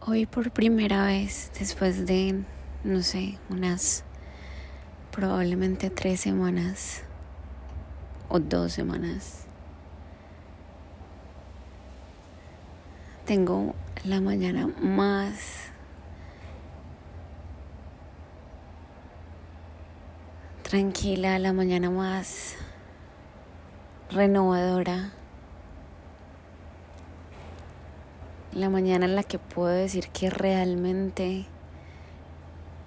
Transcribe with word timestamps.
Hoy 0.00 0.26
por 0.26 0.52
primera 0.52 1.04
vez, 1.06 1.50
después 1.58 2.06
de, 2.06 2.44
no 2.84 3.02
sé, 3.02 3.36
unas 3.50 4.04
probablemente 5.10 5.90
tres 5.90 6.20
semanas 6.20 7.02
o 8.28 8.38
dos 8.38 8.72
semanas, 8.72 9.44
tengo 13.26 13.74
la 14.04 14.20
mañana 14.20 14.68
más 14.80 15.72
tranquila, 20.62 21.40
la 21.40 21.52
mañana 21.52 21.90
más 21.90 22.54
renovadora 24.10 25.17
la 28.58 28.68
mañana 28.68 29.06
en 29.06 29.14
la 29.14 29.22
que 29.22 29.38
puedo 29.38 29.68
decir 29.68 30.08
que 30.08 30.30
realmente 30.30 31.46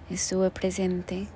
estuve 0.10 0.52
presente. 0.52 1.28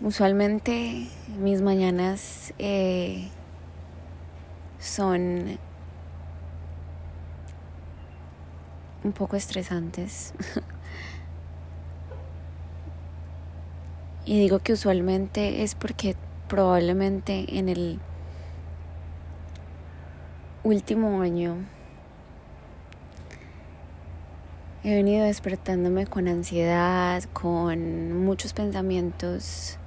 Usualmente 0.00 1.08
mis 1.38 1.60
mañanas 1.60 2.54
eh, 2.58 3.30
son 4.78 5.58
un 9.02 9.12
poco 9.12 9.34
estresantes. 9.34 10.34
y 14.24 14.38
digo 14.38 14.60
que 14.60 14.74
usualmente 14.74 15.64
es 15.64 15.74
porque 15.74 16.14
probablemente 16.46 17.58
en 17.58 17.68
el 17.68 17.98
último 20.68 21.22
año 21.22 21.56
he 24.84 24.94
venido 24.94 25.24
despertándome 25.24 26.06
con 26.06 26.28
ansiedad, 26.28 27.24
con 27.32 28.22
muchos 28.24 28.52
pensamientos 28.52 29.78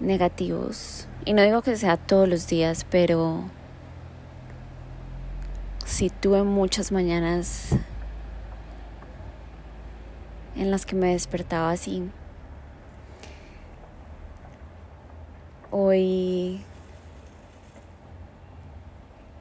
negativos. 0.00 1.06
Y 1.24 1.34
no 1.34 1.42
digo 1.42 1.62
que 1.62 1.76
sea 1.76 1.96
todos 1.96 2.28
los 2.28 2.48
días, 2.48 2.84
pero 2.90 3.44
sí 5.84 6.10
tuve 6.10 6.42
muchas 6.42 6.90
mañanas 6.90 7.76
en 10.56 10.72
las 10.72 10.84
que 10.84 10.96
me 10.96 11.12
despertaba 11.12 11.70
así. 11.70 12.10
Hoy 15.70 16.60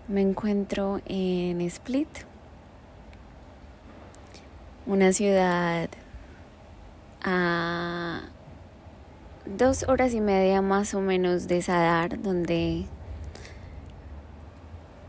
me 0.07 0.21
encuentro 0.21 1.01
en 1.05 1.61
Split, 1.61 2.09
una 4.85 5.13
ciudad 5.13 5.89
a 7.23 8.21
dos 9.45 9.83
horas 9.87 10.13
y 10.13 10.19
media 10.19 10.61
más 10.61 10.93
o 10.93 10.99
menos 11.01 11.47
de 11.47 11.61
Sadar, 11.61 12.21
donde 12.21 12.85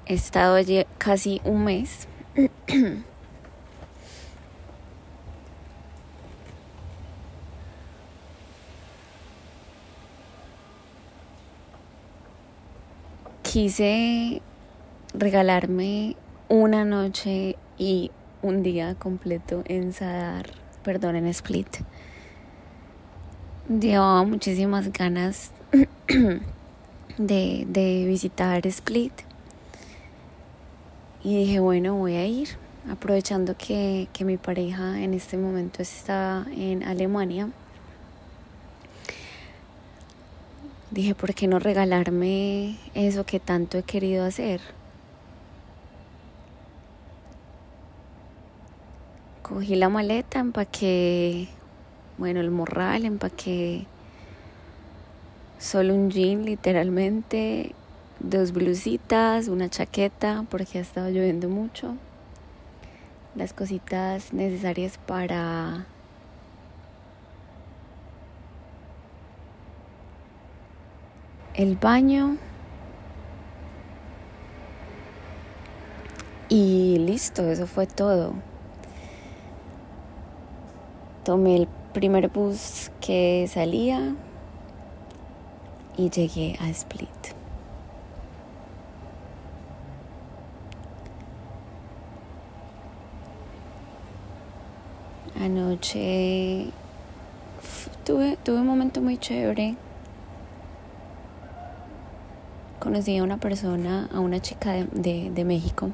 he 0.06 0.14
estado 0.14 0.54
allí 0.54 0.86
casi 0.98 1.40
un 1.44 1.64
mes. 1.64 2.06
Quise 13.42 14.42
regalarme 15.14 16.16
una 16.48 16.84
noche 16.84 17.56
y 17.78 18.10
un 18.42 18.62
día 18.62 18.96
completo 18.96 19.62
en 19.66 19.92
Sadar, 19.92 20.50
perdón, 20.82 21.16
en 21.16 21.26
Split. 21.28 21.68
Llevaba 23.68 24.24
muchísimas 24.24 24.92
ganas 24.92 25.52
de, 27.18 27.64
de 27.66 28.04
visitar 28.06 28.66
Split 28.66 29.12
y 31.22 31.38
dije, 31.38 31.60
bueno, 31.60 31.94
voy 31.94 32.16
a 32.16 32.26
ir, 32.26 32.48
aprovechando 32.90 33.56
que, 33.56 34.08
que 34.12 34.24
mi 34.24 34.36
pareja 34.36 35.00
en 35.00 35.14
este 35.14 35.38
momento 35.38 35.80
está 35.80 36.44
en 36.54 36.82
Alemania. 36.82 37.48
Dije, 40.90 41.14
¿por 41.14 41.34
qué 41.34 41.46
no 41.48 41.58
regalarme 41.60 42.78
eso 42.94 43.24
que 43.24 43.40
tanto 43.40 43.78
he 43.78 43.84
querido 43.84 44.24
hacer? 44.24 44.60
Cogí 49.54 49.76
la 49.76 49.88
maleta, 49.88 50.40
empaqué, 50.40 51.46
bueno, 52.18 52.40
el 52.40 52.50
morral, 52.50 53.04
empaqué 53.04 53.86
solo 55.60 55.94
un 55.94 56.10
jean 56.10 56.44
literalmente, 56.44 57.72
dos 58.18 58.50
blusitas, 58.50 59.46
una 59.46 59.68
chaqueta 59.68 60.44
porque 60.50 60.78
ha 60.78 60.80
estado 60.80 61.08
lloviendo 61.08 61.48
mucho, 61.48 61.94
las 63.36 63.52
cositas 63.52 64.32
necesarias 64.32 64.98
para 64.98 65.86
el 71.54 71.76
baño. 71.76 72.38
Y 76.48 76.98
listo, 76.98 77.48
eso 77.48 77.68
fue 77.68 77.86
todo 77.86 78.34
tomé 81.24 81.56
el 81.56 81.68
primer 81.94 82.28
bus 82.28 82.90
que 83.00 83.48
salía 83.48 84.14
y 85.96 86.10
llegué 86.10 86.56
a 86.60 86.68
Split. 86.68 87.08
Anoche 95.40 96.66
tuve, 98.04 98.36
tuve 98.44 98.60
un 98.60 98.66
momento 98.66 99.00
muy 99.00 99.16
chévere. 99.18 99.76
Conocí 102.78 103.16
a 103.16 103.22
una 103.22 103.38
persona, 103.38 104.10
a 104.12 104.20
una 104.20 104.40
chica 104.40 104.72
de, 104.72 105.30
de 105.30 105.44
México 105.44 105.90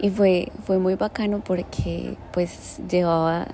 y 0.00 0.10
fue, 0.10 0.50
fue 0.64 0.78
muy 0.78 0.94
bacano 0.94 1.40
porque 1.44 2.16
pues 2.32 2.80
llevaba 2.88 3.48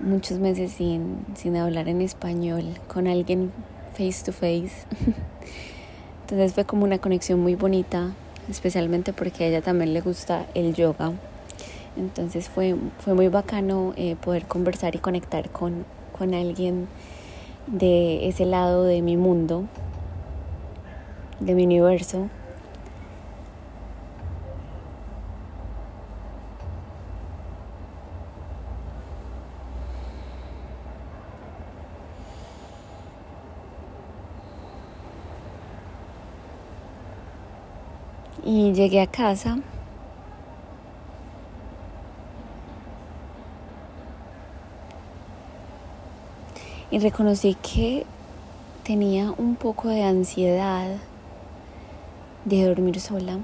muchos 0.00 0.38
meses 0.38 0.72
sin, 0.72 1.24
sin 1.34 1.56
hablar 1.56 1.88
en 1.88 2.02
español 2.02 2.64
con 2.88 3.06
alguien 3.06 3.50
face 3.94 4.22
to 4.24 4.32
face. 4.32 4.86
Entonces 6.22 6.52
fue 6.52 6.66
como 6.66 6.84
una 6.84 6.98
conexión 6.98 7.40
muy 7.40 7.54
bonita, 7.54 8.12
especialmente 8.50 9.14
porque 9.14 9.44
a 9.44 9.46
ella 9.48 9.62
también 9.62 9.94
le 9.94 10.02
gusta 10.02 10.46
el 10.54 10.74
yoga. 10.74 11.12
Entonces 11.96 12.50
fue, 12.50 12.76
fue 12.98 13.14
muy 13.14 13.28
bacano 13.28 13.94
eh, 13.96 14.14
poder 14.16 14.44
conversar 14.44 14.94
y 14.94 14.98
conectar 14.98 15.48
con, 15.48 15.86
con 16.16 16.34
alguien 16.34 16.86
de 17.66 18.28
ese 18.28 18.44
lado 18.44 18.84
de 18.84 19.00
mi 19.00 19.16
mundo, 19.16 19.64
de 21.40 21.54
mi 21.54 21.64
universo. 21.64 22.28
Y 38.50 38.72
llegué 38.72 39.02
a 39.02 39.06
casa. 39.06 39.58
Y 46.90 46.98
reconocí 46.98 47.56
que 47.56 48.06
tenía 48.84 49.32
un 49.36 49.54
poco 49.54 49.88
de 49.88 50.02
ansiedad 50.02 50.96
de 52.46 52.64
dormir 52.64 52.98
sola. 53.00 53.38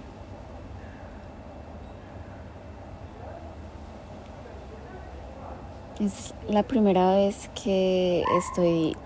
Es 6.00 6.32
la 6.48 6.62
primera 6.62 7.14
vez 7.14 7.50
que 7.62 8.24
estoy 8.38 8.96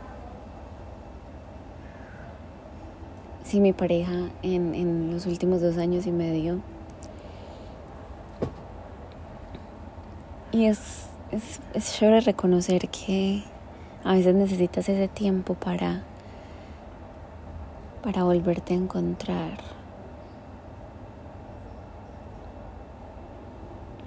sí, 3.48 3.60
mi 3.60 3.72
pareja 3.72 4.12
en, 4.42 4.74
en 4.74 5.10
los 5.10 5.24
últimos 5.24 5.62
dos 5.62 5.78
años 5.78 6.06
y 6.06 6.12
medio. 6.12 6.60
Y 10.52 10.66
es, 10.66 11.06
es, 11.32 11.60
es 11.72 11.94
chévere 11.94 12.20
reconocer 12.20 12.88
que 12.90 13.42
a 14.04 14.12
veces 14.12 14.34
necesitas 14.34 14.88
ese 14.88 15.08
tiempo 15.08 15.54
para 15.54 16.02
para 18.02 18.22
volverte 18.22 18.74
a 18.74 18.76
encontrar. 18.76 19.58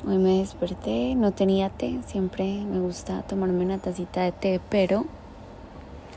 Hoy 0.08 0.18
me 0.18 0.40
desperté, 0.40 1.16
no 1.16 1.32
tenía 1.32 1.70
té, 1.70 2.00
siempre 2.06 2.64
me 2.64 2.80
gusta 2.80 3.22
tomarme 3.24 3.66
una 3.66 3.78
tacita 3.78 4.22
de 4.22 4.32
té, 4.32 4.62
pero 4.70 5.06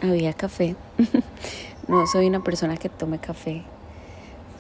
había 0.03 0.33
café. 0.35 0.77
no 1.89 2.07
soy 2.07 2.27
una 2.27 2.41
persona 2.41 2.77
que 2.77 2.89
tome 2.89 3.19
café, 3.19 3.63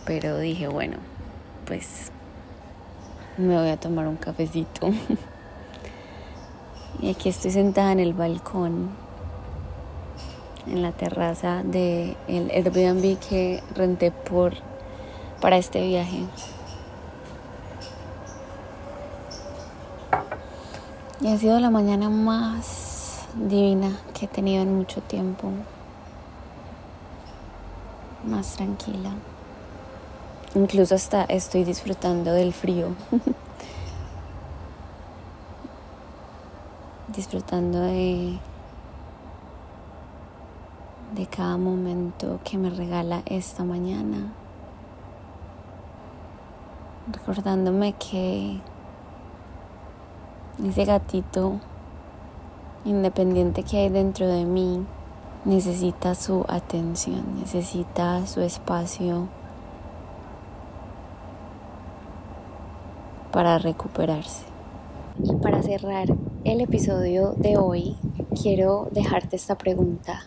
pero 0.04 0.38
dije, 0.38 0.68
bueno, 0.68 0.96
pues 1.66 2.10
me 3.36 3.58
voy 3.58 3.68
a 3.68 3.78
tomar 3.78 4.06
un 4.06 4.16
cafecito. 4.16 4.90
y 7.00 7.10
aquí 7.10 7.28
estoy 7.28 7.50
sentada 7.50 7.92
en 7.92 8.00
el 8.00 8.12
balcón, 8.12 8.90
en 10.66 10.82
la 10.82 10.92
terraza 10.92 11.62
del 11.64 12.16
el 12.28 12.50
Airbnb 12.50 13.18
que 13.18 13.62
renté 13.74 14.10
por 14.10 14.54
para 15.40 15.56
este 15.56 15.86
viaje. 15.86 16.24
Y 21.20 21.28
ha 21.28 21.38
sido 21.38 21.58
la 21.58 21.70
mañana 21.70 22.10
más 22.10 23.20
divina 23.34 23.96
que 24.12 24.26
he 24.26 24.28
tenido 24.28 24.62
en 24.62 24.76
mucho 24.76 25.00
tiempo. 25.00 25.50
Más 28.26 28.54
tranquila. 28.54 29.10
Incluso 30.54 30.94
hasta 30.94 31.24
estoy 31.24 31.64
disfrutando 31.64 32.32
del 32.32 32.52
frío. 32.52 32.94
disfrutando 37.08 37.80
de 37.80 38.38
de 41.14 41.26
cada 41.26 41.56
momento 41.56 42.40
que 42.42 42.58
me 42.58 42.70
regala 42.70 43.22
esta 43.26 43.62
mañana. 43.62 44.32
Recordándome 47.12 47.92
que 47.92 48.58
ese 50.64 50.84
gatito 50.84 51.60
independiente 52.84 53.62
que 53.62 53.78
hay 53.78 53.88
dentro 53.90 54.26
de 54.26 54.44
mí 54.44 54.84
necesita 55.44 56.14
su 56.14 56.44
atención, 56.49 57.41
necesita 57.41 58.26
su 58.26 58.41
espacio 58.41 59.29
para 63.32 63.58
recuperarse. 63.58 64.44
Y 65.23 65.35
para 65.37 65.62
cerrar 65.62 66.08
el 66.44 66.61
episodio 66.61 67.35
de 67.37 67.56
hoy, 67.56 67.96
quiero 68.41 68.88
dejarte 68.91 69.37
esta 69.37 69.56
pregunta. 69.56 70.25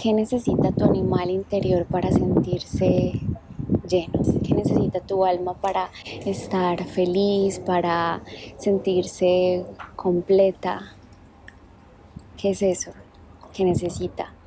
¿Qué 0.00 0.12
necesita 0.12 0.72
tu 0.72 0.84
animal 0.84 1.30
interior 1.30 1.84
para 1.86 2.10
sentirse 2.10 3.20
llenos, 3.88 4.28
que 4.46 4.54
necesita 4.54 5.00
tu 5.00 5.24
alma 5.24 5.54
para 5.54 5.90
estar 6.24 6.84
feliz, 6.84 7.58
para 7.58 8.22
sentirse 8.56 9.66
completa. 9.96 10.92
¿Qué 12.36 12.50
es 12.50 12.62
eso 12.62 12.92
que 13.52 13.64
necesita? 13.64 14.39